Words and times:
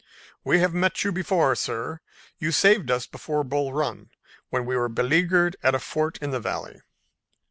We 0.43 0.57
have 0.61 0.73
met 0.73 1.03
you 1.03 1.11
before, 1.11 1.53
sir. 1.55 1.99
You 2.39 2.51
saved 2.51 2.89
us 2.89 3.05
before 3.05 3.43
Bull 3.43 3.71
Run 3.71 4.09
when 4.49 4.65
we 4.65 4.75
were 4.75 4.89
beleaguered 4.89 5.55
at 5.61 5.75
a 5.75 5.79
fort 5.79 6.17
in 6.23 6.31
the 6.31 6.39
Valley." 6.39 6.81